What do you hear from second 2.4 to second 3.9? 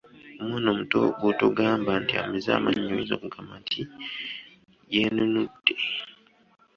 amannyo, oyinza okugamba nti